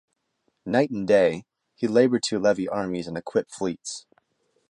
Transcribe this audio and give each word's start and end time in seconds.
Night 0.65 0.89
and 0.89 1.07
day 1.07 1.43
he 1.75 1.85
laboured 1.87 2.23
to 2.23 2.39
levy 2.39 2.67
armies 2.67 3.05
and 3.05 3.15
equip 3.15 3.51
fleets. 3.51 4.07